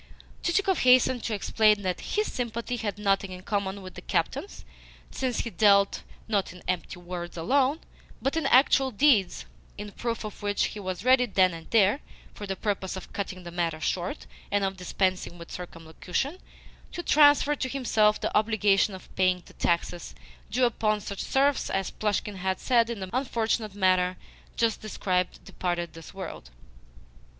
Chichikov 0.41 0.79
hastened 0.79 1.21
to 1.25 1.35
explain 1.35 1.83
that 1.83 2.01
HIS 2.01 2.33
sympathy 2.33 2.77
had 2.77 2.97
nothing 2.97 3.31
in 3.31 3.43
common 3.43 3.83
with 3.83 3.93
the 3.93 4.01
captain's, 4.01 4.65
since 5.11 5.41
he 5.41 5.51
dealt, 5.51 6.01
not 6.27 6.51
in 6.51 6.63
empty 6.67 6.97
words 6.97 7.37
alone, 7.37 7.81
but 8.19 8.35
in 8.35 8.47
actual 8.47 8.89
deeds; 8.89 9.45
in 9.77 9.91
proof 9.91 10.23
of 10.23 10.41
which 10.41 10.63
he 10.73 10.79
was 10.79 11.05
ready 11.05 11.27
then 11.27 11.53
and 11.53 11.69
there 11.69 11.99
(for 12.33 12.47
the 12.47 12.55
purpose 12.55 12.95
of 12.95 13.13
cutting 13.13 13.43
the 13.43 13.51
matter 13.51 13.79
short, 13.79 14.25
and 14.49 14.63
of 14.63 14.75
dispensing 14.75 15.37
with 15.37 15.51
circumlocution) 15.51 16.39
to 16.91 17.03
transfer 17.03 17.53
to 17.55 17.69
himself 17.69 18.19
the 18.19 18.35
obligation 18.35 18.95
of 18.95 19.15
paying 19.15 19.43
the 19.45 19.53
taxes 19.53 20.15
due 20.49 20.65
upon 20.65 20.99
such 20.99 21.21
serfs 21.21 21.69
as 21.69 21.91
Plushkin's 21.91 22.43
as 22.43 22.67
had, 22.69 22.89
in 22.89 23.01
the 23.01 23.09
unfortunate 23.13 23.75
manner 23.75 24.17
just 24.57 24.81
described, 24.81 25.45
departed 25.45 25.93
this 25.93 26.11
world. 26.11 26.49